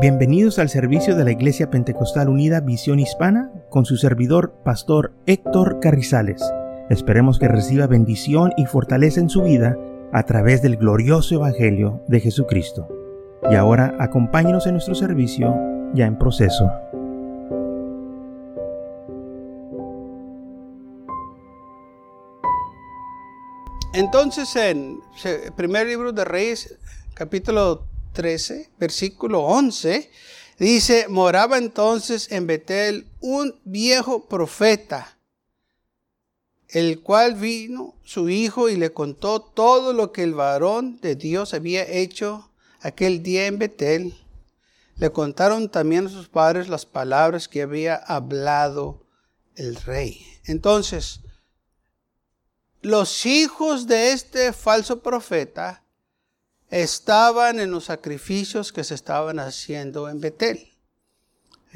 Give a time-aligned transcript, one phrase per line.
[0.00, 5.80] Bienvenidos al servicio de la Iglesia Pentecostal Unida Visión Hispana con su servidor, Pastor Héctor
[5.80, 6.40] Carrizales.
[6.88, 9.76] Esperemos que reciba bendición y fortaleza en su vida
[10.12, 12.86] a través del glorioso Evangelio de Jesucristo.
[13.50, 15.52] Y ahora acompáñenos en nuestro servicio
[15.94, 16.70] ya en proceso.
[23.94, 25.00] Entonces en
[25.56, 26.78] primer libro de Reyes,
[27.14, 27.88] capítulo
[28.18, 30.10] 13, versículo 11,
[30.58, 35.16] dice, moraba entonces en Betel un viejo profeta,
[36.66, 41.54] el cual vino su hijo y le contó todo lo que el varón de Dios
[41.54, 42.50] había hecho
[42.80, 44.18] aquel día en Betel.
[44.96, 49.06] Le contaron también a sus padres las palabras que había hablado
[49.54, 50.26] el rey.
[50.42, 51.20] Entonces,
[52.82, 55.84] los hijos de este falso profeta
[56.70, 60.72] estaban en los sacrificios que se estaban haciendo en Betel.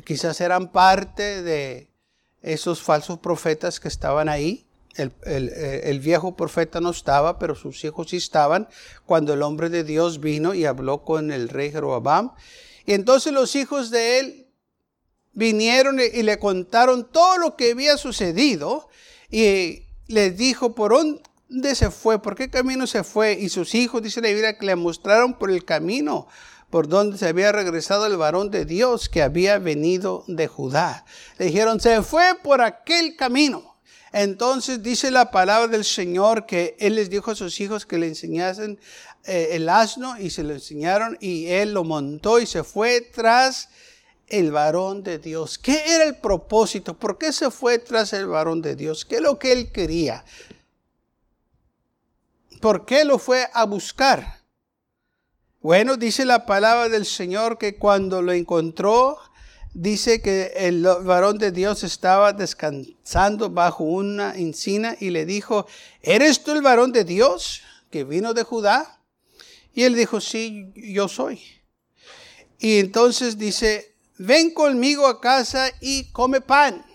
[0.05, 1.89] Quizás eran parte de
[2.43, 4.67] esos falsos profetas que estaban ahí.
[4.95, 8.69] El, viejo profeta no estaba, pero sus hijos sí estaban
[9.07, 12.33] cuando el hombre de Dios vino y habló con el rey Jeroboam.
[12.85, 14.47] Y entonces los hijos de él
[15.33, 18.91] vinieron y le contaron todo lo que había sucedido
[19.31, 22.21] y les dijo por un dónde se fue?
[22.21, 23.35] ¿Por qué camino se fue?
[23.35, 26.27] Y sus hijos, dice la Biblia, que le mostraron por el camino
[26.71, 31.05] por donde se había regresado el varón de Dios que había venido de Judá.
[31.37, 33.77] Le dijeron, se fue por aquel camino.
[34.11, 38.07] Entonces dice la palabra del Señor que Él les dijo a sus hijos que le
[38.07, 38.81] enseñasen
[39.25, 43.69] eh, el asno y se lo enseñaron y Él lo montó y se fue tras
[44.29, 45.59] el varón de Dios.
[45.59, 46.95] ¿Qué era el propósito?
[46.95, 49.05] ¿Por qué se fue tras el varón de Dios?
[49.05, 50.25] ¿Qué es lo que Él quería?
[52.63, 54.41] ¿Por qué lo fue a buscar?
[55.61, 59.19] Bueno, dice la palabra del Señor que cuando lo encontró,
[59.75, 65.67] dice que el varón de Dios estaba descansando bajo una encina y le dijo,
[66.03, 69.01] ¿eres tú el varón de Dios que vino de Judá?
[69.75, 71.43] Y él dijo, sí, yo soy.
[72.61, 76.87] Y entonces dice, ven conmigo a casa y come pan.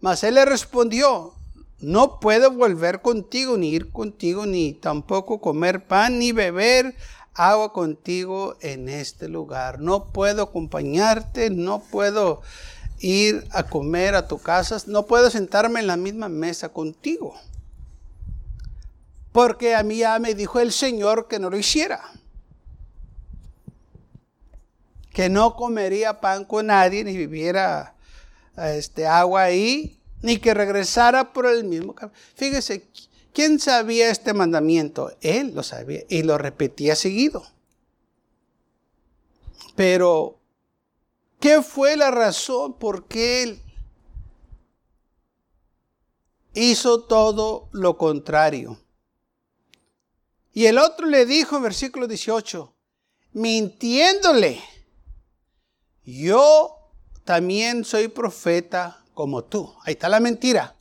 [0.00, 1.34] Mas él le respondió,
[1.80, 6.94] no puedo volver contigo, ni ir contigo, ni tampoco comer pan, ni beber
[7.34, 9.80] agua contigo en este lugar.
[9.80, 12.42] No puedo acompañarte, no puedo
[12.98, 17.34] ir a comer a tu casa, no puedo sentarme en la misma mesa contigo.
[19.32, 22.02] Porque a mí ya me dijo el Señor que no lo hiciera.
[25.12, 27.94] Que no comería pan con nadie, ni viviera
[28.56, 32.18] este, agua ahí, ni que regresara por el mismo camino.
[32.34, 32.88] Fíjese,
[33.32, 35.16] ¿quién sabía este mandamiento?
[35.20, 37.46] Él lo sabía y lo repetía seguido.
[39.76, 40.38] Pero,
[41.38, 43.62] ¿qué fue la razón por qué él
[46.54, 48.78] hizo todo lo contrario?
[50.52, 52.74] Y el otro le dijo versículo 18,
[53.32, 54.60] mintiéndole,
[56.04, 56.76] yo
[57.24, 59.70] también soy profeta como tú.
[59.84, 60.74] Ahí está la mentira.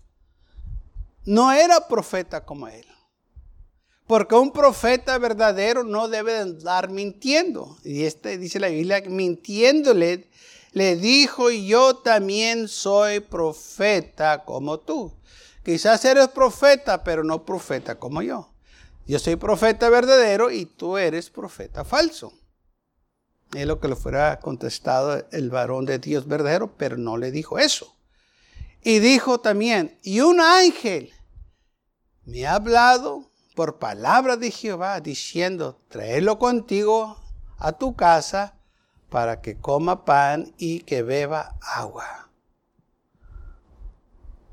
[1.25, 2.85] No era profeta como él.
[4.07, 7.75] Porque un profeta verdadero no debe andar mintiendo.
[7.83, 10.29] Y este dice la Biblia, mintiéndole,
[10.71, 15.11] le dijo, yo también soy profeta como tú.
[15.61, 18.53] Quizás eres profeta, pero no profeta como yo.
[19.05, 22.31] Yo soy profeta verdadero y tú eres profeta falso.
[23.53, 27.59] Es lo que le fuera contestado el varón de Dios verdadero, pero no le dijo
[27.59, 27.98] eso.
[28.81, 31.13] Y dijo también, y un ángel
[32.25, 37.21] me ha hablado por palabra de Jehová, diciendo, tráelo contigo
[37.57, 38.55] a tu casa
[39.09, 42.29] para que coma pan y que beba agua.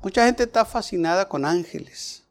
[0.01, 2.25] Mucha gente está fascinada con ángeles.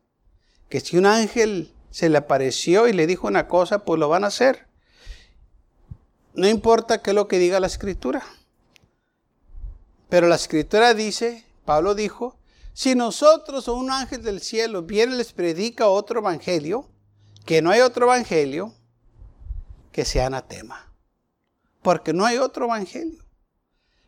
[0.68, 4.24] Que si un ángel se le apareció y le dijo una cosa, pues lo van
[4.24, 4.66] a hacer.
[6.34, 8.22] No importa qué es lo que diga la escritura.
[10.10, 12.38] Pero la escritura dice Pablo dijo,
[12.72, 16.88] si nosotros o un ángel del cielo viene les predica otro evangelio,
[17.44, 18.72] que no hay otro evangelio,
[19.92, 20.94] que sea anatema.
[21.82, 23.25] Porque no hay otro evangelio.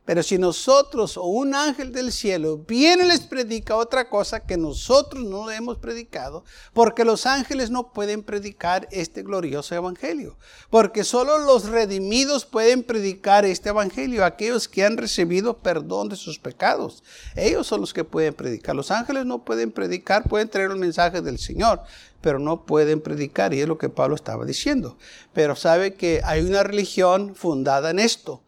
[0.09, 4.57] Pero si nosotros o un ángel del cielo viene y les predica otra cosa que
[4.57, 10.39] nosotros no hemos predicado, porque los ángeles no pueden predicar este glorioso evangelio,
[10.71, 16.39] porque solo los redimidos pueden predicar este evangelio, aquellos que han recibido perdón de sus
[16.39, 17.05] pecados.
[17.37, 18.75] Ellos son los que pueden predicar.
[18.75, 21.83] Los ángeles no pueden predicar, pueden traer un mensaje del Señor,
[22.23, 24.97] pero no pueden predicar, y es lo que Pablo estaba diciendo.
[25.35, 28.43] Pero sabe que hay una religión fundada en esto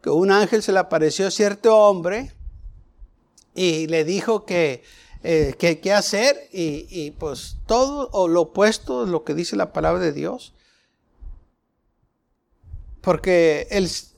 [0.00, 2.32] que un ángel se le apareció a cierto hombre
[3.54, 4.82] y le dijo que
[5.24, 10.12] eh, qué hacer y, pues todo o lo opuesto lo que dice la palabra de
[10.12, 10.54] Dios.
[13.00, 13.66] Porque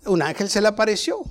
[0.07, 1.23] un ángel se le apareció.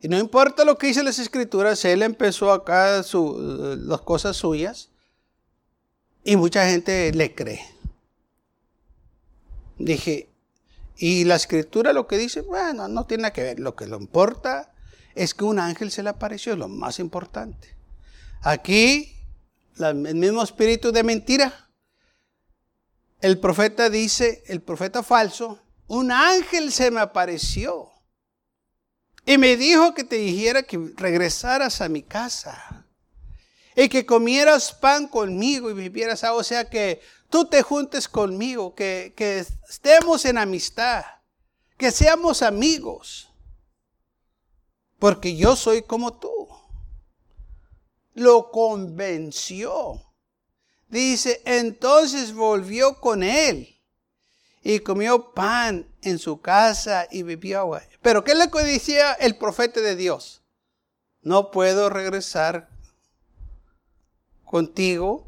[0.00, 4.88] Y no importa lo que dice las escrituras, él empezó acá las cosas suyas
[6.24, 7.60] y mucha gente le cree.
[9.78, 10.29] Dije,
[11.02, 13.58] y la escritura lo que dice, bueno, no tiene nada que ver.
[13.58, 14.74] Lo que lo importa
[15.14, 17.74] es que un ángel se le apareció, lo más importante.
[18.42, 19.16] Aquí,
[19.78, 21.70] el mismo espíritu de mentira.
[23.22, 27.90] El profeta dice, el profeta falso, un ángel se me apareció
[29.24, 32.79] y me dijo que te dijera que regresaras a mi casa
[33.82, 37.00] y que comieras pan conmigo y vivieras, o sea que
[37.30, 39.14] tú te juntes conmigo, que,
[39.70, 41.02] estemos en amistad,
[41.78, 43.30] que seamos amigos,
[44.98, 46.30] porque yo soy como tú.
[48.12, 50.12] Lo convenció.
[50.88, 53.80] Dice, entonces volvió con él
[54.62, 57.82] y comió pan en su casa y bebió agua.
[58.02, 60.42] Pero ¿qué le decía el profeta de Dios?
[61.22, 62.68] No puedo regresar
[64.50, 65.24] contigo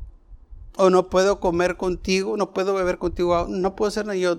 [0.76, 4.18] o no puedo comer contigo, no puedo beber contigo, no puedo hacer nada.
[4.18, 4.38] Yo,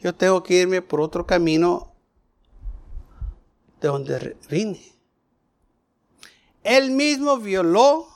[0.00, 1.92] yo tengo que irme por otro camino
[3.82, 4.80] de donde vine.
[6.62, 8.08] Él mismo violó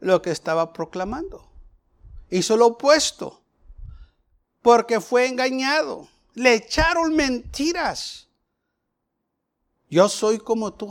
[0.00, 1.48] lo que estaba proclamando.
[2.28, 3.40] Hizo lo opuesto.
[4.60, 6.08] Porque fue engañado.
[6.34, 8.28] Le echaron mentiras.
[9.88, 10.90] Yo soy como tú.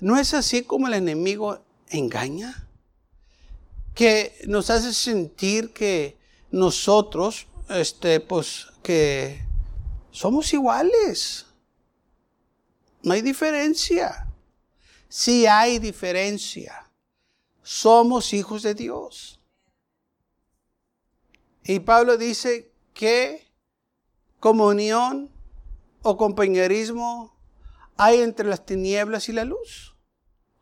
[0.00, 2.68] ¿No es así como el enemigo engaña?
[3.98, 6.16] que nos hace sentir que
[6.52, 9.44] nosotros, este, pues, que
[10.12, 11.46] somos iguales.
[13.02, 14.28] No hay diferencia.
[15.08, 16.88] Sí hay diferencia.
[17.64, 19.40] Somos hijos de Dios.
[21.64, 23.48] Y Pablo dice que
[24.38, 25.28] comunión
[26.02, 27.36] o compañerismo
[27.96, 29.97] hay entre las tinieblas y la luz.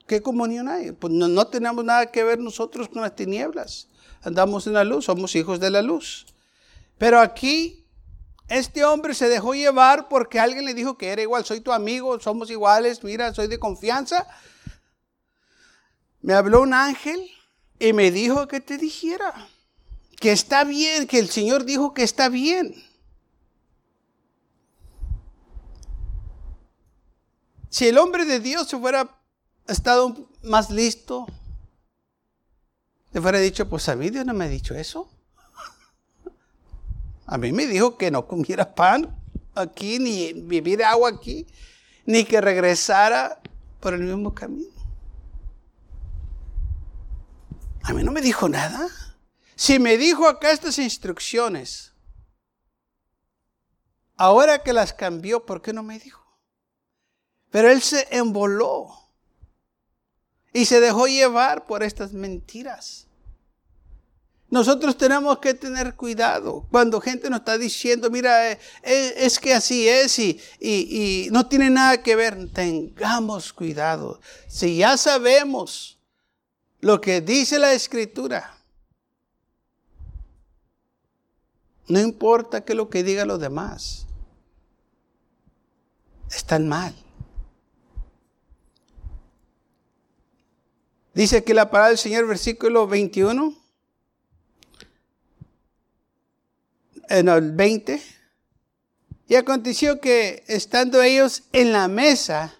[0.06, 0.93] ¿Qué comunión hay?
[0.93, 3.88] Pues no, tenemos nada que ver nosotros con las tinieblas.
[4.23, 6.26] Andamos en la luz, somos hijos de la luz.
[6.97, 7.85] Pero aquí
[8.49, 12.20] este hombre se dejó llevar porque alguien le dijo que era igual, soy tu amigo,
[12.20, 14.26] somos iguales, mira, soy de confianza.
[16.20, 17.20] Me habló un ángel
[17.79, 19.49] y me dijo que te dijera
[20.20, 22.75] que está bien, que el Señor dijo que está bien.
[27.69, 29.16] Si el hombre de Dios se fuera
[29.69, 31.27] estado más listo,
[33.13, 35.11] le fuera dicho, pues a mí Dios no me ha dicho eso.
[37.27, 39.17] A mí me dijo que no comiera pan
[39.55, 41.47] aquí, ni vivir agua aquí,
[42.05, 43.41] ni que regresara
[43.81, 44.71] por el mismo camino.
[47.83, 48.89] A mí no me dijo nada.
[49.55, 51.93] Si me dijo acá estas instrucciones,
[54.17, 56.23] ahora que las cambió, ¿por qué no me dijo?
[57.51, 59.06] Pero él se emboló
[60.56, 63.06] y se dejó llevar por estas mentiras.
[64.49, 69.52] Nosotros tenemos que tener cuidado cuando gente nos está diciendo, mira, eh, eh, es que
[69.52, 72.50] así es y, y, no tiene nada que ver.
[72.54, 74.19] Tengamos cuidado.
[74.49, 75.99] Si ya sabemos
[76.81, 78.57] lo que dice la escritura,
[81.87, 84.07] no importa que lo que digan los demás,
[86.31, 86.95] están mal.
[91.16, 93.54] Dice que la palabra del Señor, versículo 21,
[97.08, 98.02] en el 20.
[99.26, 102.56] Y aconteció que estando ellos en la mesa,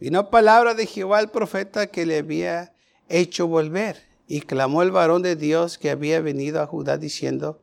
[0.00, 2.72] vino palabra de Jehová al profeta que le había
[3.10, 4.02] hecho volver.
[4.26, 7.60] Y clamó el varón de Dios que había venido a Judá diciendo,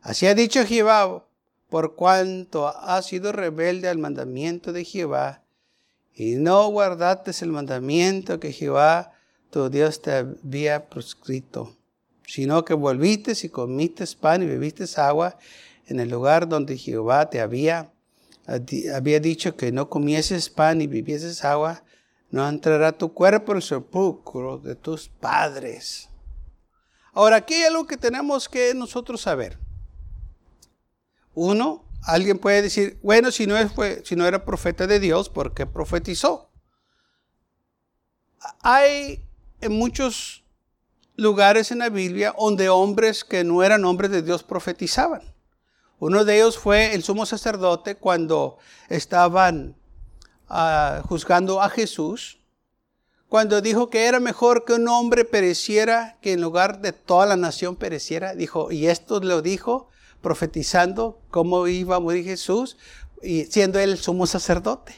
[0.00, 1.26] así ha dicho Jehová,
[1.68, 5.42] por cuanto has sido rebelde al mandamiento de Jehová,
[6.14, 9.16] y no guardaste el mandamiento que Jehová
[9.50, 11.76] tu Dios te había proscrito,
[12.26, 15.36] sino que volviste y comiste pan y bebiste agua
[15.86, 17.92] en el lugar donde Jehová te había
[18.94, 21.84] había dicho que no comieses pan y bebieses agua,
[22.30, 26.08] no entrará tu cuerpo el sepulcro de tus padres.
[27.12, 29.58] Ahora, aquí hay algo que tenemos que nosotros saber.
[31.34, 35.54] Uno, alguien puede decir, bueno, si no, fue, si no era profeta de Dios, ¿por
[35.54, 36.50] qué profetizó?
[38.62, 39.24] Hay
[39.60, 40.44] en muchos
[41.16, 45.22] lugares en la Biblia donde hombres que no eran hombres de Dios profetizaban.
[45.98, 48.56] Uno de ellos fue el sumo sacerdote cuando
[48.88, 49.76] estaban
[50.48, 52.40] ah, juzgando a Jesús,
[53.28, 57.36] cuando dijo que era mejor que un hombre pereciera que en lugar de toda la
[57.36, 58.34] nación pereciera.
[58.34, 59.88] Dijo, y esto lo dijo
[60.22, 62.76] profetizando cómo iba a morir Jesús,
[63.22, 64.94] y siendo él el sumo sacerdote.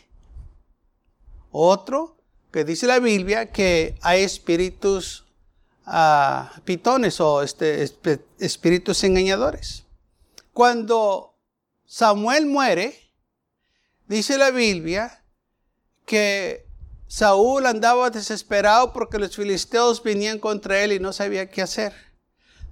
[1.50, 2.16] Otro
[2.52, 5.24] que dice la Biblia que hay espíritus
[5.86, 7.88] uh, pitones o este,
[8.38, 9.84] espíritus engañadores.
[10.52, 11.34] Cuando
[11.86, 12.94] Samuel muere,
[14.06, 15.24] dice la Biblia
[16.04, 16.66] que
[17.08, 21.94] Saúl andaba desesperado porque los filisteos venían contra él y no sabía qué hacer.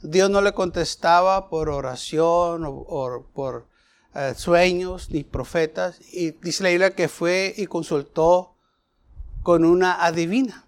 [0.02, 3.66] Dios no le contestaba por oración o, por
[4.14, 5.98] eh, sueños ni profetas.
[6.12, 8.56] Y dice la Biblia que fue y consultó
[9.42, 10.66] con una adivina.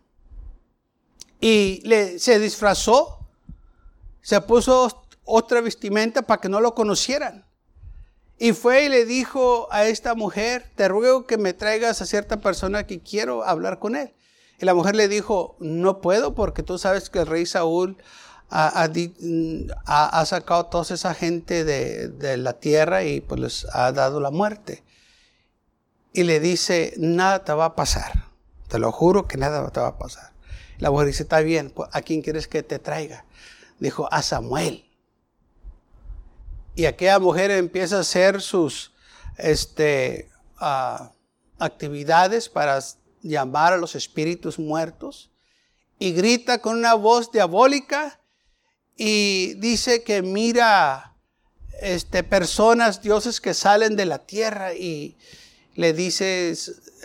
[1.41, 3.19] Y le, se disfrazó,
[4.21, 7.45] se puso otra vestimenta para que no lo conocieran.
[8.39, 12.41] Y fue y le dijo a esta mujer, te ruego que me traigas a cierta
[12.41, 14.13] persona que quiero hablar con él.
[14.59, 17.97] Y la mujer le dijo, no puedo porque tú sabes que el rey Saúl
[18.51, 24.21] ha, sacado a toda esa gente de, de, la tierra y pues les ha dado
[24.21, 24.83] la muerte.
[26.13, 28.32] Y le dice, nada te va a pasar.
[28.73, 30.33] Te lo juro que nada te va a pasar.
[30.79, 33.27] La mujer dice, está bien, pues, ¿a quién quieres que te traiga?
[33.79, 34.91] Dijo, a Samuel.
[36.75, 38.95] Y aquella mujer empieza a hacer sus
[39.37, 41.13] este, ah,
[41.59, 42.79] actividades para
[43.21, 45.31] llamar a los espíritus muertos
[45.99, 48.21] y grita con una voz diabólica
[48.97, 51.15] y dice que mira
[51.83, 55.19] este, personas, dioses que salen de la tierra y
[55.75, 56.55] le dice,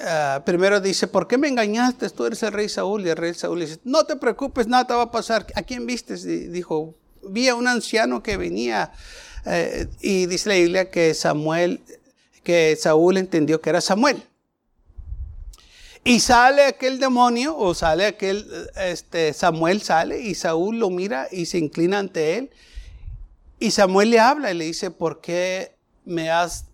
[0.01, 2.09] ah, primero dice, ¿por qué me engañaste?
[2.09, 3.05] Tú eres el rey Saúl.
[3.05, 5.47] Y el rey Saúl dice, no te preocupes, nada te va a pasar.
[5.55, 6.15] ¿A quién viste?
[6.15, 8.91] dijo, vi a un anciano que venía
[9.45, 11.81] eh, y dice la Biblia que Samuel,
[12.43, 14.23] que Saúl entendió que era Samuel.
[16.03, 18.47] Y sale aquel demonio, o sale aquel,
[18.77, 22.49] este, Samuel sale y Saúl lo mira y se inclina ante él.
[23.59, 26.65] Y Samuel le habla y le dice, ¿por qué me has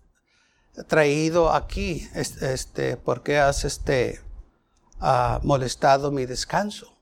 [0.88, 2.08] traído aquí?
[2.14, 4.20] Este, ¿Por qué has este,
[5.00, 6.94] ah, molestado mi descanso?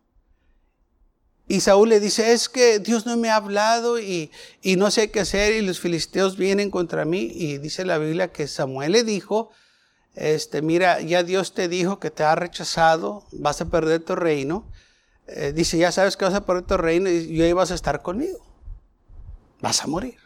[1.49, 4.31] Y Saúl le dice, es que Dios no me ha hablado y,
[4.65, 7.31] no sé qué hacer y los filisteos vienen contra mí.
[7.31, 9.51] Y dice la Biblia que Samuel le dijo,
[10.15, 14.67] este, mira, ya Dios te dijo que te ha rechazado, vas a perder tu reino.
[15.27, 18.01] Eh, dice, ya sabes que vas a perder tu reino y yo vas a estar
[18.01, 18.39] conmigo.
[19.61, 20.17] Vas a morir.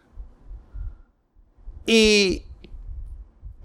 [1.87, 2.46] Y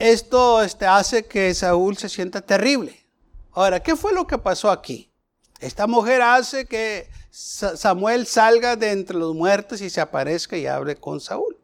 [0.01, 3.05] esto este, hace que Saúl se sienta terrible.
[3.51, 5.12] Ahora, ¿qué fue lo que pasó aquí?
[5.60, 10.96] Esta mujer hace que Samuel salga de entre los muertos y se aparezca y hable
[10.96, 11.55] con Saúl.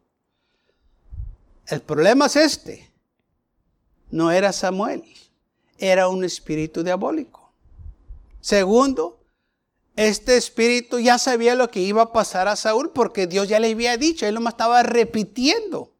[1.66, 2.88] El problema es este.
[4.10, 5.02] No era Samuel,
[5.76, 7.52] era un espíritu diabólico.
[8.40, 9.20] Segundo,
[9.96, 13.72] este espíritu ya sabía lo que iba a pasar a Saúl porque Dios ya le
[13.72, 15.92] había dicho, él me estaba repitiendo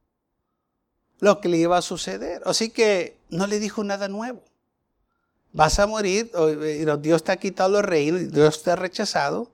[1.21, 2.43] lo que le iba a suceder.
[2.45, 4.43] Así que no le dijo nada nuevo.
[5.53, 6.31] Vas a morir,
[7.01, 9.51] Dios te ha quitado los reinos, Dios te ha rechazado.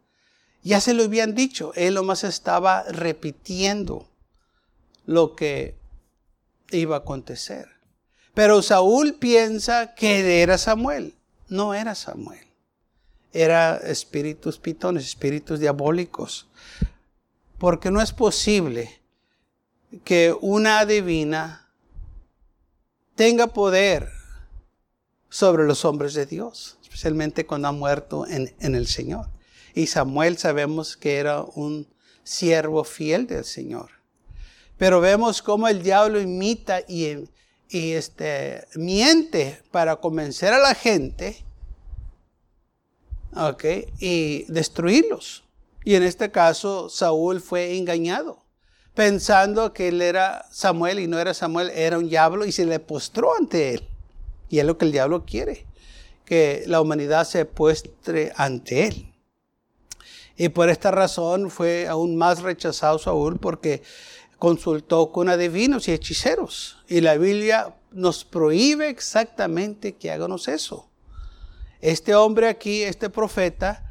[0.62, 4.08] Ya se lo habían dicho, él nomás estaba repitiendo
[5.06, 5.76] lo que
[6.70, 7.68] iba a acontecer.
[8.34, 11.14] Pero Saúl piensa que era Samuel.
[11.48, 12.46] No era Samuel.
[13.32, 16.48] Era espíritus pitones, espíritus diabólicos.
[17.58, 19.00] Porque no es posible
[20.04, 21.68] que una adivina
[23.14, 24.10] tenga poder
[25.28, 29.26] sobre los hombres de Dios, especialmente cuando ha muerto en, en el Señor.
[29.74, 31.86] Y Samuel sabemos que era un
[32.22, 33.90] siervo fiel del Señor.
[34.76, 37.28] Pero vemos cómo el diablo imita y,
[37.68, 41.44] y este, miente para convencer a la gente
[43.98, 45.44] y destruirlos.
[45.84, 48.43] Y en este caso Saúl fue engañado,
[48.94, 52.78] pensando que él era Samuel y no era Samuel, era un diablo y se le
[52.78, 53.88] postró ante él.
[54.48, 55.66] Y es lo que el diablo quiere,
[56.24, 59.12] que la humanidad se postre ante él.
[60.36, 63.82] Y por esta razón fue aún más rechazado Saúl porque
[64.38, 66.78] consultó con adivinos y hechiceros.
[66.88, 70.88] Y la Biblia nos prohíbe exactamente que hagamos eso.
[71.80, 73.83] Este hombre aquí, este profeta,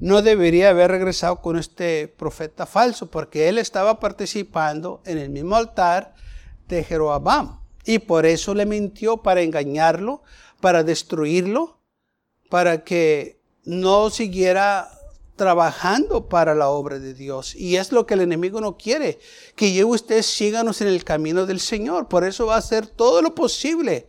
[0.00, 5.56] no debería haber regresado con este profeta falso, porque él estaba participando en el mismo
[5.56, 6.14] altar
[6.68, 7.60] de Jeroboam.
[7.84, 10.22] Y por eso le mintió para engañarlo,
[10.60, 11.78] para destruirlo,
[12.48, 14.90] para que no siguiera
[15.36, 17.54] trabajando para la obra de Dios.
[17.54, 19.18] Y es lo que el enemigo no quiere,
[19.54, 22.08] que yo y usted síganos en el camino del Señor.
[22.08, 24.08] Por eso va a hacer todo lo posible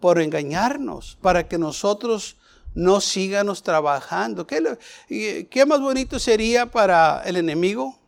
[0.00, 2.36] por engañarnos, para que nosotros
[2.74, 4.46] no síganos trabajando.
[4.46, 7.98] ¿Qué, ¿Qué, más bonito sería para el enemigo?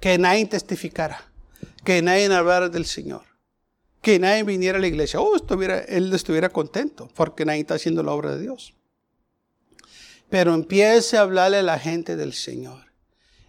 [0.00, 1.20] Que nadie testificara,
[1.84, 3.22] que nadie hablara del Señor,
[4.00, 5.20] que nadie viniera a la iglesia.
[5.20, 8.74] Oh, él estuviera contento porque nadie está haciendo la obra de Dios.
[10.30, 12.92] Pero empiece a hablarle a la gente del Señor.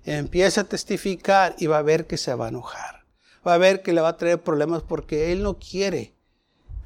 [0.05, 3.05] Empiece a testificar y va a ver que se va a enojar.
[3.45, 6.15] Va a ver que le va a traer problemas porque Él no quiere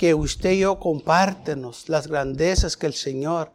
[0.03, 3.53] que usted y yo compártenos las grandezas que el Señor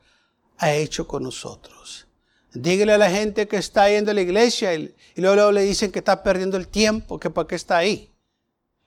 [0.57, 2.07] ha hecho con nosotros.
[2.55, 5.99] Dígale a la gente que está yendo a la iglesia y, luego, le dicen que
[5.99, 8.11] está perdiendo el tiempo, que para qué está ahí.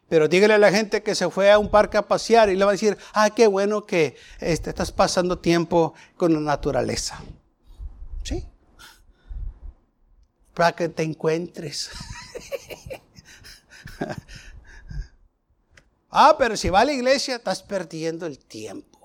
[0.09, 2.65] Pero dígale a la gente que se fue a un parque a pasear y le
[2.65, 7.21] va a decir, ah, qué bueno que este, estás pasando tiempo con la naturaleza.
[8.23, 8.43] ¿Sí?
[10.55, 11.91] Para que te encuentres.
[16.11, 18.99] Ah, pero si va a la iglesia, estás perdiendo el tiempo.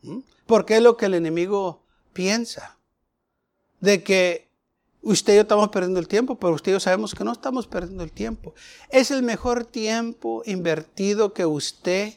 [0.00, 0.20] ¿Mm?
[0.46, 1.84] Porque es lo que el enemigo
[2.14, 2.78] piensa.
[3.80, 4.48] De que
[5.02, 7.66] usted y yo estamos perdiendo el tiempo, pero usted y yo sabemos que no estamos
[7.66, 8.54] perdiendo el tiempo.
[8.88, 12.14] Es el mejor tiempo invertido que usted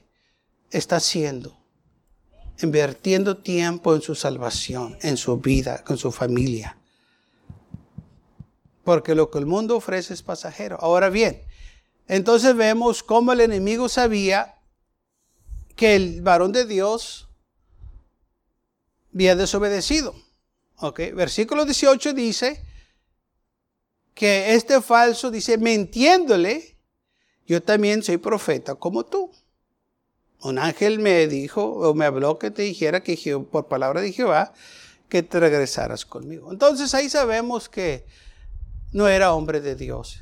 [0.72, 1.58] está haciendo.
[2.62, 6.78] Invirtiendo tiempo en su salvación, en su vida, con su familia.
[8.86, 10.78] Porque lo que el mundo ofrece es pasajero.
[10.80, 11.42] Ahora bien,
[12.16, 14.60] entonces vemos cómo el enemigo sabía
[15.76, 17.28] que el varón de Dios
[19.12, 20.14] había desobedecido.
[20.78, 21.12] Okay.
[21.12, 22.64] Versículo 18 dice
[24.14, 26.78] que este falso dice, mintiéndole,
[27.48, 29.32] yo también soy profeta como tú.
[30.42, 33.18] Un ángel me dijo o me habló que te dijera que
[33.50, 34.54] por palabra de Jehová
[35.10, 36.52] que te regresaras conmigo.
[36.52, 38.06] Entonces ahí sabemos que
[38.92, 40.22] no era hombre de Dios.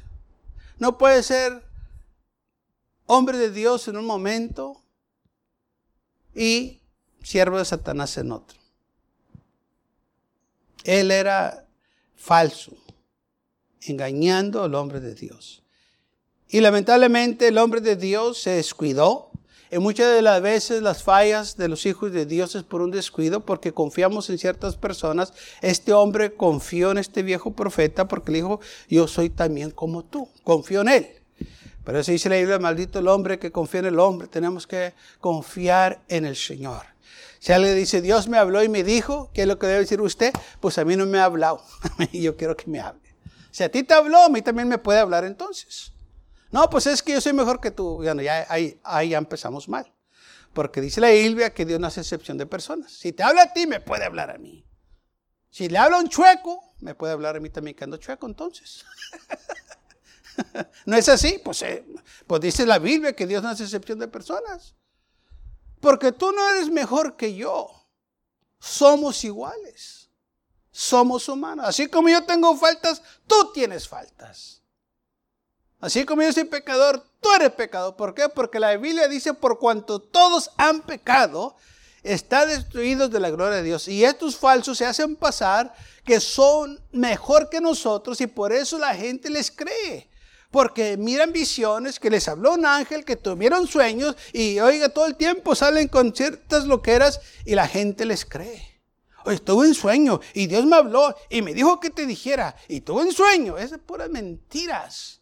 [0.79, 1.69] No puede ser
[3.05, 4.81] hombre de Dios en un momento
[6.33, 6.81] y
[7.23, 8.57] siervo de Satanás en otro.
[10.83, 11.67] Él era
[12.15, 12.71] falso,
[13.81, 15.63] engañando al hombre de Dios.
[16.47, 19.31] Y lamentablemente el hombre de Dios se descuidó.
[19.71, 22.91] Y muchas de las veces las fallas de los hijos de Dios es por un
[22.91, 25.33] descuido, porque confiamos en ciertas personas.
[25.61, 30.27] Este hombre confió en este viejo profeta porque le dijo, yo soy también como tú,
[30.43, 31.20] confío en él.
[31.91, 34.29] Pero eso dice la Biblia, maldito el hombre que confía en el hombre.
[34.29, 36.85] Tenemos que confiar en el Señor.
[37.37, 39.99] Si alguien dice, Dios me habló y me dijo, ¿qué es lo que debe decir
[39.99, 40.31] usted?
[40.61, 41.61] Pues a mí no me ha hablado.
[42.13, 43.13] yo quiero que me hable.
[43.51, 45.91] Si a ti te habló, a mí también me puede hablar entonces.
[46.49, 47.95] No, pues es que yo soy mejor que tú.
[47.97, 49.91] Bueno, ya ahí, ahí ya empezamos mal.
[50.53, 52.93] Porque dice la Biblia que Dios no hace excepción de personas.
[52.93, 54.65] Si te habla a ti, me puede hablar a mí.
[55.49, 58.27] Si le habla a un chueco, me puede hablar a mí también que ando chueco
[58.27, 58.85] entonces.
[60.85, 61.39] ¿No es así?
[61.43, 61.85] Pues, eh,
[62.27, 64.75] pues dice la Biblia que Dios no hace excepción de personas.
[65.79, 67.69] Porque tú no eres mejor que yo.
[68.59, 70.09] Somos iguales.
[70.71, 71.65] Somos humanos.
[71.67, 74.61] Así como yo tengo faltas, tú tienes faltas.
[75.79, 77.95] Así como yo soy pecador, tú eres pecador.
[77.95, 78.29] ¿Por qué?
[78.29, 81.55] Porque la Biblia dice, por cuanto todos han pecado,
[82.03, 83.87] están destruidos de la gloria de Dios.
[83.87, 85.73] Y estos falsos se hacen pasar
[86.05, 90.10] que son mejor que nosotros y por eso la gente les cree
[90.51, 95.15] porque miran visiones que les habló un ángel, que tuvieron sueños y oiga, todo el
[95.15, 98.81] tiempo salen con ciertas loqueras y la gente les cree.
[99.23, 102.81] Oye, estuve en sueño y Dios me habló y me dijo que te dijera y
[102.81, 103.57] tuve en sueño.
[103.57, 105.21] Esas puras mentiras.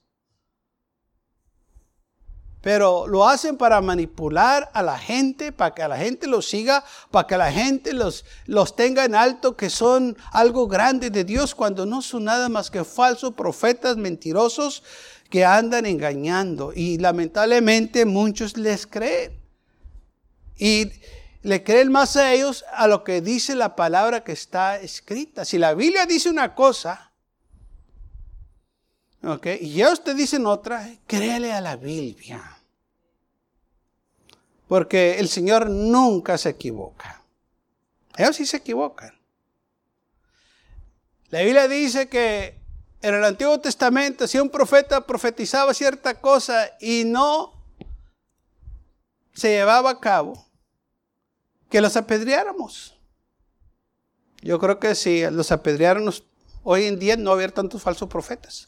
[2.61, 7.25] Pero lo hacen para manipular a la gente, para que la gente los siga, para
[7.25, 11.85] que la gente los, los tenga en alto, que son algo grande de Dios, cuando
[11.85, 14.83] no son nada más que falsos profetas mentirosos
[15.29, 19.39] que andan engañando y lamentablemente muchos les creen.
[20.57, 20.91] Y
[21.41, 25.45] le creen más a ellos a lo que dice la palabra que está escrita.
[25.45, 27.11] Si la Biblia dice una cosa,
[29.23, 29.47] ¿ok?
[29.61, 32.57] Y ya usted dice otra, créele a la Biblia.
[34.67, 37.23] Porque el Señor nunca se equivoca.
[38.17, 39.17] Ellos sí se equivocan.
[41.29, 42.58] La Biblia dice que
[43.01, 47.53] en el Antiguo Testamento, si un profeta profetizaba cierta cosa y no
[49.33, 50.45] se llevaba a cabo
[51.69, 52.97] que los apedreáramos.
[54.41, 56.23] Yo creo que si los apedreáramos
[56.63, 58.67] hoy en día no habría tantos falsos profetas.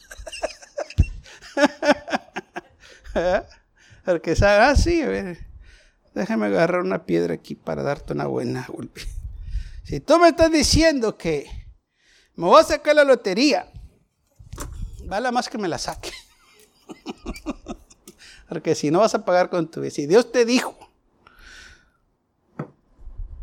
[4.06, 5.38] Porque sabe, ah, sí, a ver,
[6.14, 9.02] déjame agarrar una piedra aquí para darte una buena golpe.
[9.84, 11.50] Si tú me estás diciendo que
[12.36, 13.71] me voy a sacar la lotería,
[15.12, 16.14] vale más que me la saque.
[18.48, 19.92] Porque si no vas a pagar con tu vida.
[19.92, 20.78] Si Dios te dijo.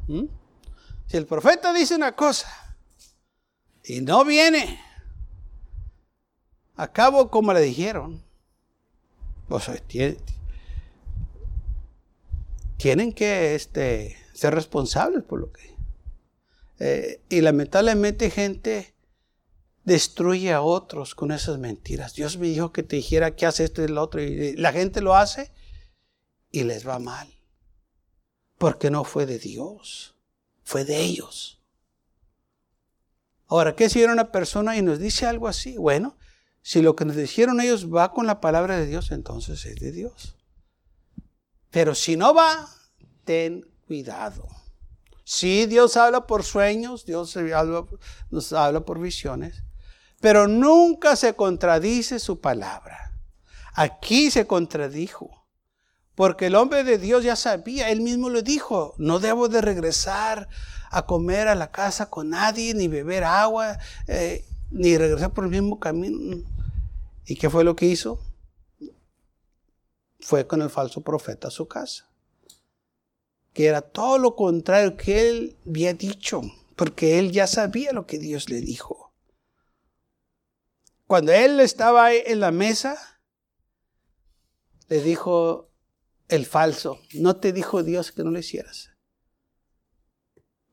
[0.06, 2.48] Si el profeta dice una cosa
[3.84, 4.80] y no viene
[6.76, 8.24] a cabo como le dijeron,
[9.48, 9.70] pues
[12.78, 15.76] tienen, que este, ser responsables por lo que...
[16.78, 18.94] Eh, y lamentablemente gente
[19.88, 22.14] destruye a otros con esas mentiras.
[22.14, 24.22] Dios me dijo que te dijera que hace esto y lo otro.
[24.22, 25.50] Y la gente lo hace
[26.52, 27.28] y les va mal.
[28.58, 30.14] Porque no fue de Dios,
[30.62, 31.60] fue de ellos.
[33.46, 35.78] Ahora, ¿qué si era una persona y nos dice algo así?
[35.78, 36.18] Bueno,
[36.60, 39.90] si lo que nos dijeron ellos va con la palabra de Dios, entonces es de
[39.90, 40.36] Dios.
[41.70, 42.68] Pero si no va,
[43.24, 44.46] ten cuidado.
[45.24, 47.36] Si Dios habla por sueños, Dios
[48.30, 49.62] nos habla por visiones,
[50.20, 53.12] pero nunca se contradice su palabra.
[53.74, 55.46] Aquí se contradijo,
[56.14, 60.48] porque el hombre de Dios ya sabía, él mismo lo dijo, no debo de regresar
[60.90, 63.78] a comer a la casa con nadie, ni beber agua,
[64.08, 66.44] eh, ni regresar por el mismo camino.
[67.24, 68.20] ¿Y qué fue lo que hizo?
[70.18, 72.08] Fue con el falso profeta a su casa.
[73.52, 76.42] Que era todo lo contrario que él había dicho,
[76.74, 79.07] porque él ya sabía lo que Dios le dijo.
[81.08, 82.98] Cuando él estaba en la mesa,
[84.88, 85.70] le dijo
[86.28, 88.90] el falso, no te dijo Dios que no lo hicieras.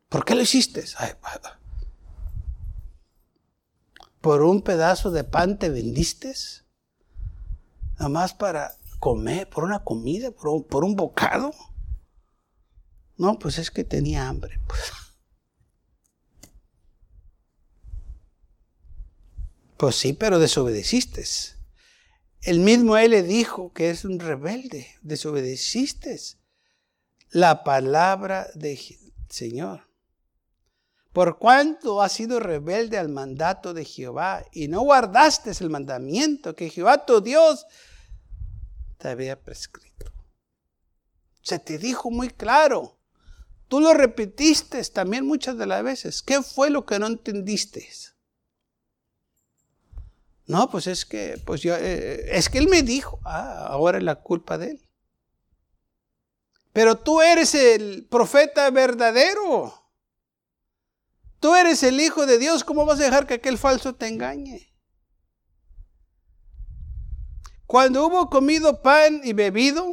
[0.09, 0.83] ¿Por qué lo hiciste?
[4.19, 6.33] ¿Por un pedazo de pan te vendiste?
[7.93, 11.53] Nada más para comer, por una comida, por un, por un bocado.
[13.15, 14.59] No, pues es que tenía hambre.
[14.67, 15.04] Pues.
[19.77, 21.23] Pues sí, pero desobedeciste.
[22.41, 26.19] El mismo él le dijo que es un rebelde, desobedeciste
[27.31, 28.79] la palabra del
[29.29, 29.89] Señor.
[31.11, 36.69] Por cuanto has sido rebelde al mandato de Jehová y no guardaste el mandamiento que
[36.69, 37.65] Jehová tu Dios
[38.97, 40.11] te había prescrito.
[41.41, 42.97] Se te dijo muy claro.
[43.67, 46.21] Tú lo repetiste también muchas de las veces.
[46.21, 47.87] ¿Qué fue lo que no entendiste?
[50.47, 54.03] No, pues es que, pues yo, eh, es que él me dijo, ah, ahora es
[54.03, 54.89] la culpa de él.
[56.71, 59.73] Pero tú eres el profeta verdadero.
[61.39, 62.63] Tú eres el hijo de Dios.
[62.63, 64.71] ¿Cómo vas a dejar que aquel falso te engañe?
[67.65, 69.91] Cuando hubo comido pan y bebido,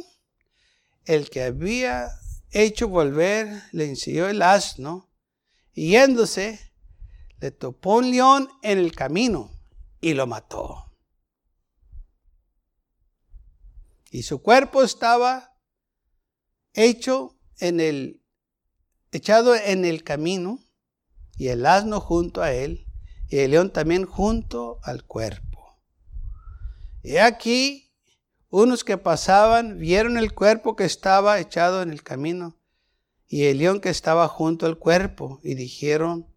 [1.05, 2.09] el que había
[2.51, 5.09] hecho volver le enseñó el asno
[5.73, 6.59] y yéndose,
[7.39, 9.52] le topó un león en el camino
[10.03, 10.91] y lo mató.
[14.11, 15.55] Y su cuerpo estaba
[16.73, 18.21] hecho en el,
[19.13, 20.59] echado en el camino,
[21.37, 22.85] y el asno junto a él,
[23.29, 25.79] y el león también junto al cuerpo.
[27.01, 27.95] Y aquí,
[28.49, 32.59] unos que pasaban vieron el cuerpo que estaba echado en el camino,
[33.25, 36.27] y el león que estaba junto al cuerpo, y dijeron,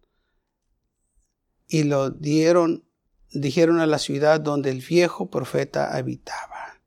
[1.67, 2.86] y lo dieron
[3.41, 6.79] dijeron a la ciudad donde el viejo profeta habitaba.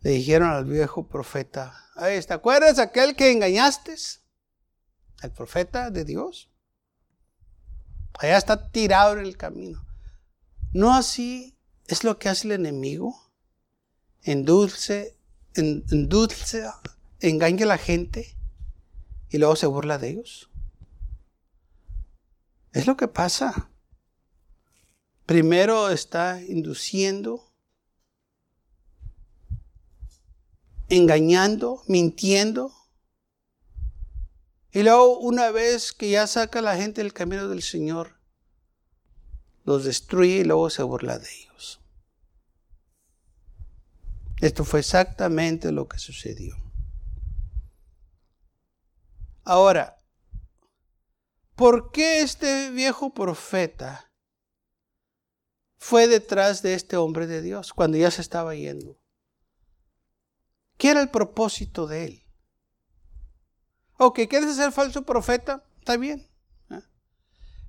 [0.00, 3.94] Le dijeron al viejo profeta, ¿te acuerdas aquel que engañaste?
[5.22, 6.50] El profeta de Dios.
[8.18, 9.84] Allá está tirado en el camino.
[10.72, 11.56] No así
[11.86, 13.32] es lo que hace el enemigo.
[14.22, 15.16] Endulce,
[15.54, 16.64] endulce,
[17.20, 18.36] engaña a la gente
[19.30, 20.50] y luego se burla de ellos.
[22.72, 23.70] Es lo que pasa.
[25.26, 27.50] Primero está induciendo,
[30.88, 32.72] engañando, mintiendo.
[34.70, 38.18] Y luego una vez que ya saca a la gente del camino del Señor,
[39.64, 41.80] los destruye y luego se burla de ellos.
[44.40, 46.54] Esto fue exactamente lo que sucedió.
[49.44, 49.98] Ahora,
[51.54, 54.10] ¿por qué este viejo profeta
[55.84, 58.98] fue detrás de este hombre de Dios cuando ya se estaba yendo.
[60.78, 62.26] ¿Qué era el propósito de él?
[63.98, 65.62] Ok, ¿quieres ser falso profeta?
[65.80, 66.26] Está bien.
[66.70, 66.80] ¿eh?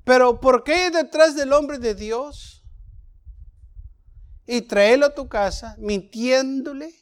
[0.06, 2.64] Pero ¿por qué detrás del hombre de Dios
[4.48, 6.96] y traerlo a tu casa mintiéndole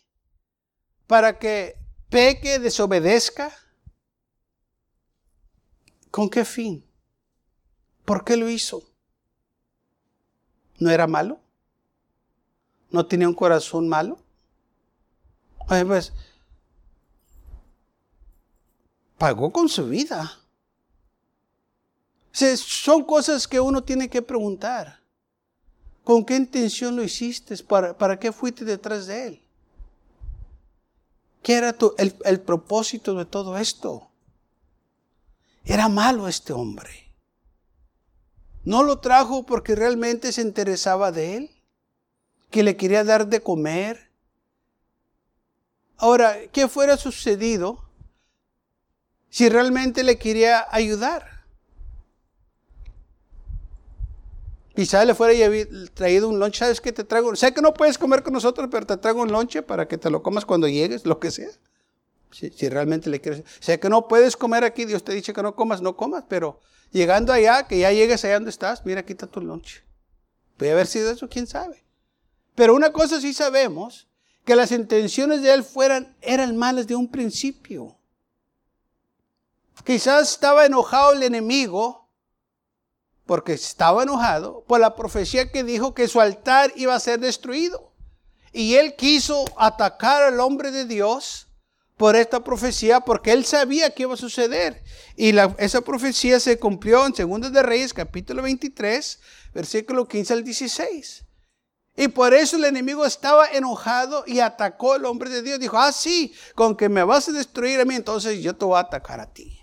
[1.05, 1.75] para que
[2.09, 3.53] peque, desobedezca?
[6.09, 6.91] ¿Con qué fin?
[8.03, 8.92] ¿Por qué lo hizo?
[10.83, 11.39] ¿No era malo?
[12.91, 14.19] ¿No tenía un corazón malo?
[15.65, 16.11] pues,
[19.17, 20.39] pagó con su vida.
[22.33, 24.99] son cosas que uno tiene que preguntar.
[26.03, 27.55] ¿Con qué intención lo hiciste?
[27.63, 29.41] ¿Para, para qué fuiste detrás de él?
[31.41, 34.09] ¿Qué era el, el propósito de todo esto?
[35.63, 37.02] Era malo este hombre.
[38.63, 41.51] No lo trajo porque realmente se interesaba de él,
[42.49, 44.09] que le quería dar de comer.
[45.97, 47.83] Ahora, ¿qué fuera sucedido
[49.29, 51.33] si realmente le quería ayudar?
[54.75, 55.33] Quizá le fuera
[55.93, 57.35] traído un lonche, ¿sabes qué te traigo?
[57.35, 60.09] Sé que no puedes comer con nosotros, pero te traigo un lonche para que te
[60.09, 61.49] lo comas cuando llegues, lo que sea.
[62.31, 63.43] Si, realmente le quieres.
[63.59, 66.59] Sé que no puedes comer aquí, Dios te dice que no comas, no comas, pero
[66.93, 69.83] llegando allá, que ya llegues allá donde estás, mira, quita tu lonche.
[70.55, 71.83] Puede haber sido eso, quién sabe.
[72.55, 74.07] Pero una cosa sí sabemos,
[74.45, 77.97] que las intenciones de él fueran, eran malas de un principio.
[79.83, 82.09] Quizás estaba enojado el enemigo
[83.25, 87.93] porque estaba enojado por la profecía que dijo que su altar iba a ser destruido.
[88.51, 91.47] Y él quiso atacar al hombre de Dios
[91.97, 94.83] por esta profecía porque él sabía que iba a suceder.
[95.15, 99.19] Y esa profecía se cumplió en 2 de Reyes capítulo 23,
[99.53, 101.25] versículo 15 al 16.
[101.95, 105.59] Y por eso el enemigo estaba enojado y atacó al hombre de Dios.
[105.59, 108.77] Dijo, ah, sí, con que me vas a destruir a mí, entonces yo te voy
[108.77, 109.59] a atacar a ti.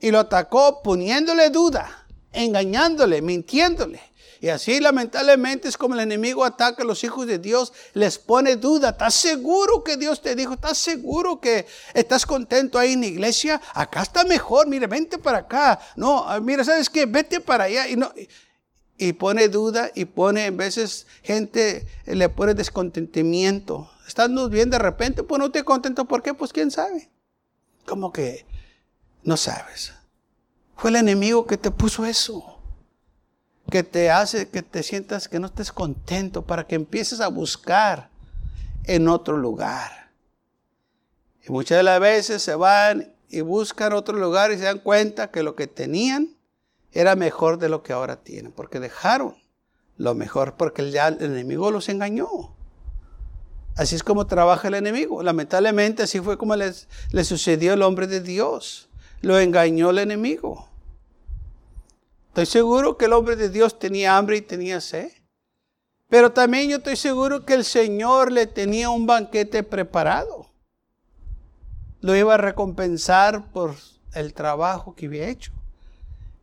[0.00, 4.00] Y lo atacó poniéndole duda engañándole, mintiéndole.
[4.40, 8.56] Y así lamentablemente es como el enemigo ataca a los hijos de Dios, les pone
[8.56, 8.90] duda.
[8.90, 10.54] ¿Estás seguro que Dios te dijo?
[10.54, 13.60] ¿Estás seguro que estás contento ahí en la iglesia?
[13.74, 15.80] Acá está mejor, mire, vente para acá.
[15.96, 17.06] No, ah, mira, ¿sabes qué?
[17.06, 17.88] Vete para allá.
[17.88, 18.12] Y, no,
[18.96, 23.90] y pone duda y pone, en veces gente le pone descontentamiento.
[24.06, 26.04] Estando bien de repente, pues no te contento.
[26.04, 26.34] ¿Por qué?
[26.34, 27.10] Pues quién sabe.
[27.86, 28.46] Como que
[29.22, 29.92] no sabes.
[30.76, 32.57] Fue el enemigo que te puso eso.
[33.70, 38.10] Que te hace que te sientas que no estés contento para que empieces a buscar
[38.84, 40.10] en otro lugar.
[41.46, 45.30] Y muchas de las veces se van y buscan otro lugar y se dan cuenta
[45.30, 46.36] que lo que tenían
[46.92, 49.36] era mejor de lo que ahora tienen, porque dejaron
[49.96, 52.28] lo mejor, porque el, el enemigo los engañó.
[53.76, 55.22] Así es como trabaja el enemigo.
[55.22, 58.88] Lamentablemente así fue como le sucedió al hombre de Dios.
[59.20, 60.67] Lo engañó el enemigo.
[62.38, 65.10] Estoy seguro que el hombre de Dios tenía hambre y tenía sed.
[66.08, 70.48] Pero también yo estoy seguro que el Señor le tenía un banquete preparado.
[72.00, 73.74] Lo iba a recompensar por
[74.14, 75.50] el trabajo que había hecho.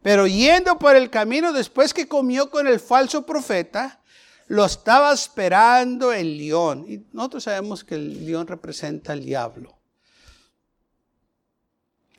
[0.04, 4.02] Pero yendo por el camino después que comió con el falso profeta,
[4.48, 6.86] lo estaba esperando el león.
[6.90, 9.78] Y nosotros sabemos que el león representa al diablo.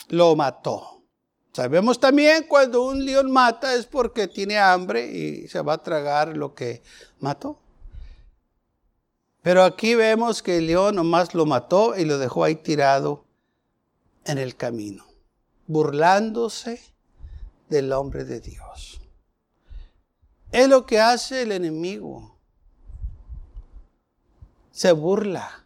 [0.09, 0.96] Lo mató.
[1.57, 6.37] Sabemos también cuando un león mata es porque tiene hambre y se va a tragar
[6.37, 6.83] lo que
[7.19, 7.59] mató.
[9.41, 13.25] Pero aquí vemos que el león nomás lo mató y lo dejó ahí tirado
[14.27, 15.07] en el camino,
[15.67, 16.79] burlándose
[17.71, 19.01] del hombre de Dios.
[20.53, 22.37] Es lo que hace el enemigo.
[24.73, 25.65] Se burla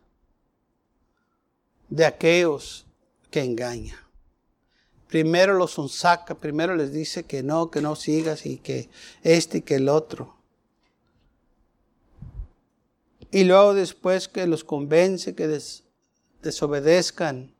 [1.88, 2.86] de aquellos
[3.32, 4.09] que engañan
[5.10, 8.88] primero los sonsaca, primero les dice que no, que no sigas y que
[9.24, 10.36] este y que el otro.
[13.32, 15.60] Y luego después que los convence que
[16.42, 17.54] desobedezcan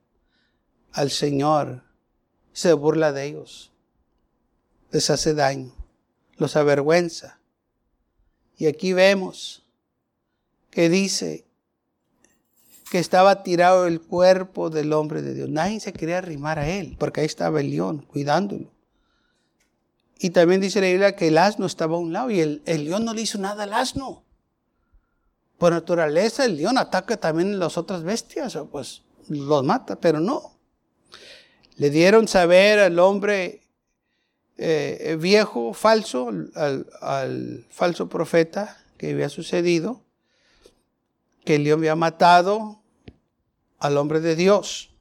[0.93, 1.83] al Señor,
[2.53, 3.73] se burla de ellos,
[4.93, 5.75] les hace daño,
[6.37, 7.41] los avergüenza.
[8.57, 9.65] Y aquí vemos
[10.71, 11.47] que dice,
[12.91, 15.49] que estaba tirado el cuerpo del hombre de Dios.
[15.49, 18.73] Nadie se quería arrimar a él, porque ahí estaba el león cuidándolo.
[20.19, 23.05] Y también dice la Biblia que el asno estaba a un lado y el, león
[23.05, 24.25] no le hizo nada al asno.
[25.57, 30.59] Por naturaleza el león ataca también a las otras bestias, pues los mata, pero no.
[31.77, 33.63] Le dieron saber al hombre
[34.59, 40.03] eh, viejo, falso, al, al falso profeta que había sucedido,
[41.45, 42.80] que el león había matado
[43.81, 44.95] al hombre de Dios.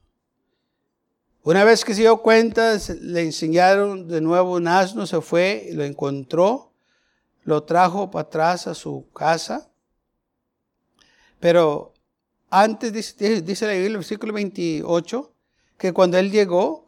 [1.43, 5.83] Una vez que se dio cuenta, le enseñaron de nuevo un asno, se fue, lo
[5.83, 6.73] encontró,
[7.43, 9.69] lo trajo para atrás a su casa.
[11.39, 11.93] Pero
[12.49, 15.33] antes, dice, la Biblia, versículo 28,
[15.77, 16.87] que cuando él llegó,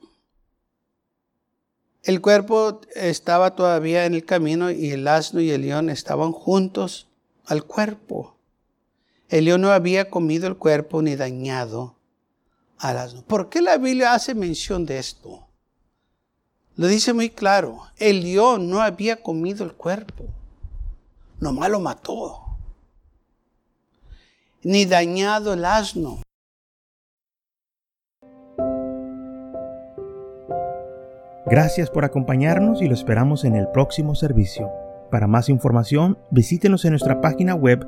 [2.03, 7.07] el cuerpo estaba todavía en el camino y el asno y el león estaban juntos
[7.45, 8.37] al cuerpo.
[9.31, 11.95] El león no había comido el cuerpo ni dañado
[12.77, 13.21] al asno.
[13.21, 15.47] ¿Por qué la Biblia hace mención de esto?
[16.75, 17.79] Lo dice muy claro.
[17.97, 20.25] El león no había comido el cuerpo.
[21.39, 22.41] Nomás lo mató.
[24.63, 26.21] Ni dañado el asno.
[31.45, 34.69] Gracias por acompañarnos y lo esperamos en el próximo servicio.
[35.09, 37.87] Para más información, visítenos en nuestra página web